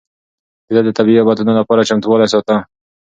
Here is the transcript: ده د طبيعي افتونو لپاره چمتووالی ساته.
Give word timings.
ده 0.75 0.81
د 0.85 0.89
طبيعي 0.97 1.21
افتونو 1.21 1.51
لپاره 1.59 1.87
چمتووالی 1.89 2.27
ساته. 2.33 2.55